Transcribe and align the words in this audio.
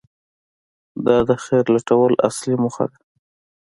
•دا 1.05 1.17
د 1.27 1.31
خیر 1.43 1.65
لټول 1.75 2.11
اصلي 2.27 2.55
موخه 2.63 2.85
وه. 2.89 2.97